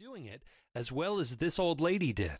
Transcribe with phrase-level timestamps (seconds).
[0.00, 0.42] doing it
[0.74, 2.38] as well as this old lady did.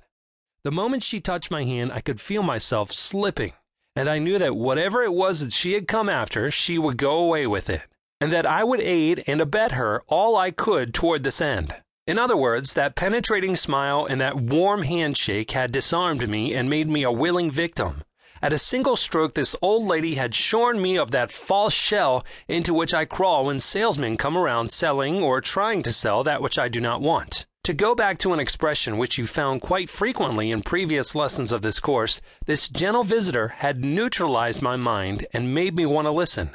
[0.65, 3.52] The moment she touched my hand, I could feel myself slipping,
[3.94, 7.17] and I knew that whatever it was that she had come after, she would go
[7.17, 7.82] away with it,
[8.21, 11.77] and that I would aid and abet her all I could toward this end.
[12.09, 16.89] In other words, that penetrating smile and that warm handshake had disarmed me and made
[16.89, 18.02] me a willing victim.
[18.45, 22.74] At a single stroke, this old lady had shorn me of that false shell into
[22.74, 26.68] which I crawl when salesmen come around selling or trying to sell that which I
[26.68, 27.46] do not want.
[27.62, 31.62] To go back to an expression which you found quite frequently in previous lessons of
[31.62, 36.55] this course, this gentle visitor had neutralized my mind and made me want to listen.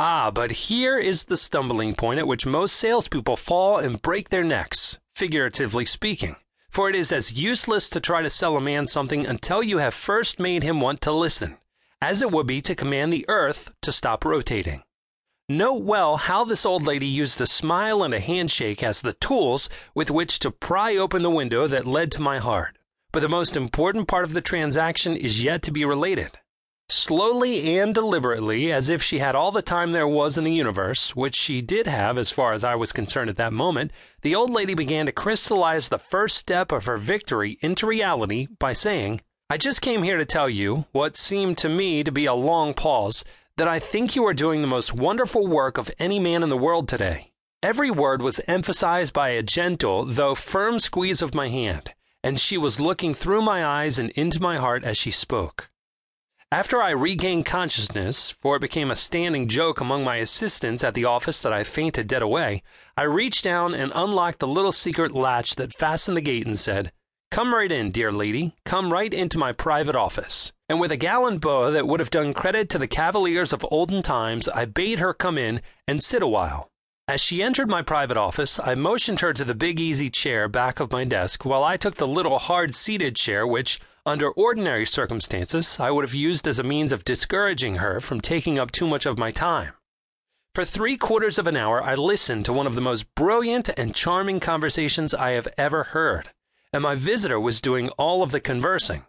[0.00, 4.42] Ah, but here is the stumbling point at which most salespeople fall and break their
[4.42, 6.34] necks, figuratively speaking.
[6.70, 9.92] For it is as useless to try to sell a man something until you have
[9.92, 11.58] first made him want to listen,
[12.00, 14.82] as it would be to command the earth to stop rotating.
[15.48, 19.68] Note well how this old lady used a smile and a handshake as the tools
[19.96, 22.78] with which to pry open the window that led to my heart.
[23.10, 26.38] But the most important part of the transaction is yet to be related.
[26.90, 31.14] Slowly and deliberately, as if she had all the time there was in the universe,
[31.14, 34.50] which she did have as far as I was concerned at that moment, the old
[34.50, 39.56] lady began to crystallize the first step of her victory into reality by saying, I
[39.56, 43.24] just came here to tell you, what seemed to me to be a long pause,
[43.56, 46.56] that I think you are doing the most wonderful work of any man in the
[46.56, 47.30] world today.
[47.62, 51.92] Every word was emphasized by a gentle, though firm squeeze of my hand,
[52.24, 55.70] and she was looking through my eyes and into my heart as she spoke.
[56.52, 61.04] After I regained consciousness, for it became a standing joke among my assistants at the
[61.04, 62.64] office that I fainted dead away,
[62.96, 66.90] I reached down and unlocked the little secret latch that fastened the gate and said,
[67.30, 68.56] Come right in, dear lady.
[68.64, 70.52] Come right into my private office.
[70.68, 74.02] And with a gallant bow that would have done credit to the cavaliers of olden
[74.02, 76.68] times, I bade her come in and sit a while.
[77.06, 80.80] As she entered my private office, I motioned her to the big easy chair back
[80.80, 85.78] of my desk while I took the little hard seated chair which, under ordinary circumstances,
[85.80, 89.06] I would have used as a means of discouraging her from taking up too much
[89.06, 89.72] of my time.
[90.54, 93.94] For three quarters of an hour, I listened to one of the most brilliant and
[93.94, 96.30] charming conversations I have ever heard
[96.72, 99.04] and my visitor was doing all of the conversing.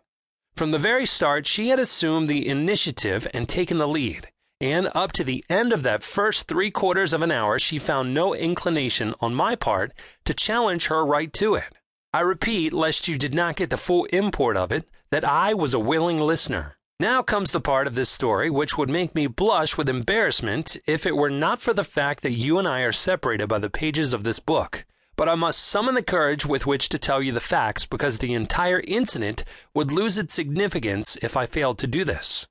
[0.56, 4.28] From the very start, she had assumed the initiative and taken the lead,
[4.60, 8.14] and up to the end of that first three quarters of an hour, she found
[8.14, 9.94] no inclination on my part
[10.26, 11.74] to challenge her right to it.
[12.14, 15.74] I repeat, lest you did not get the full import of it, that I was
[15.74, 16.78] a willing listener.
[17.00, 21.06] Now comes the part of this story which would make me blush with embarrassment if
[21.06, 24.14] it were not for the fact that you and I are separated by the pages
[24.14, 24.86] of this book
[25.22, 28.34] but I must summon the courage with which to tell you the facts because the
[28.34, 29.44] entire incident
[29.76, 32.48] would lose its significance if I failed to do this.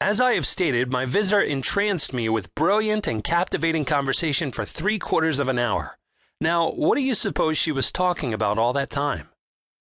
[0.00, 5.00] As I have stated, my visitor entranced me with brilliant and captivating conversation for three
[5.00, 5.98] quarters of an hour.
[6.42, 9.28] Now, what do you suppose she was talking about all that time?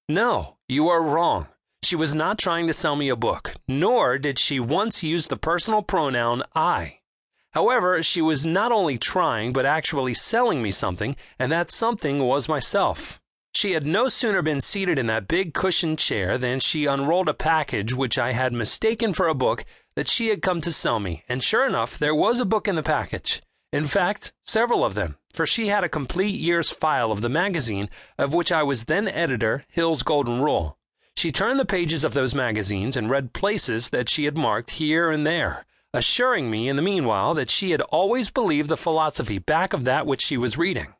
[0.08, 1.48] No, you are wrong.
[1.82, 5.38] She was not trying to sell me a book, nor did she once use the
[5.38, 7.00] personal pronoun I.
[7.54, 12.48] However, she was not only trying, but actually selling me something, and that something was
[12.48, 13.20] myself.
[13.56, 17.34] She had no sooner been seated in that big cushioned chair than she unrolled a
[17.34, 21.24] package which I had mistaken for a book that she had come to sell me,
[21.28, 23.42] and sure enough, there was a book in the package.
[23.72, 27.90] In fact, several of them, for she had a complete year's file of the magazine
[28.18, 30.78] of which I was then editor, Hill's Golden Rule.
[31.16, 35.10] She turned the pages of those magazines and read places that she had marked here
[35.10, 39.74] and there assuring me in the meanwhile that she had always believed the philosophy back
[39.74, 40.94] of that which she was reading.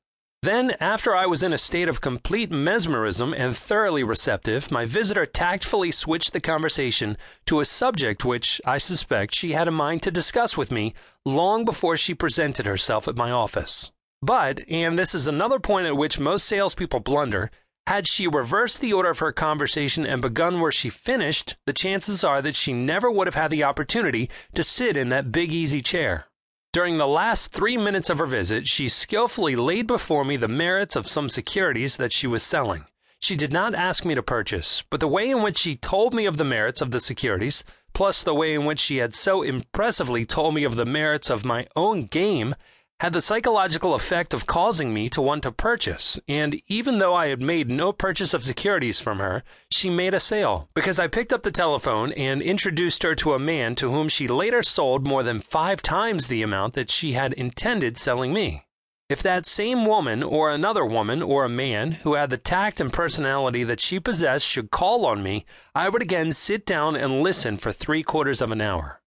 [0.44, 5.28] Then, after I was in a state of complete mesmerism and thoroughly receptive, my visitor
[5.28, 7.16] tactfully switched the conversation
[7.46, 10.96] to a subject which, I suspect, she had a mind to discuss with me
[11.28, 13.92] long before she presented herself at my office.
[14.24, 17.52] But, and this is another point at which most salespeople blunder,
[17.86, 22.24] had she reversed the order of her conversation and begun where she finished, the chances
[22.24, 25.82] are that she never would have had the opportunity to sit in that big easy
[25.82, 26.26] chair.
[26.74, 30.96] During the last three minutes of her visit, she skillfully laid before me the merits
[30.96, 32.86] of some securities that she was selling.
[33.20, 36.26] She did not ask me to purchase, but the way in which she told me
[36.26, 40.26] of the merits of the securities, plus the way in which she had so impressively
[40.26, 42.56] told me of the merits of my own game,
[43.02, 47.30] had the psychological effect of causing me to want to purchase, and even though I
[47.30, 51.34] had made no purchase of securities from her, she made a sale, because I picked
[51.34, 55.24] up the telephone and introduced her to a man to whom she later sold more
[55.24, 58.68] than five times the amount that she had intended selling me.
[59.10, 62.94] If that same woman, or another woman, or a man who had the tact and
[62.94, 67.58] personality that she possessed should call on me, I would again sit down and listen
[67.58, 69.02] for three quarters of an hour.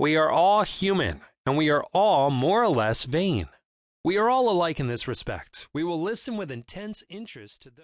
[0.00, 3.46] We are all human, and we are all more or less vain.
[4.04, 5.68] We are all alike in this respect.
[5.72, 7.74] We will listen with intense interest to those.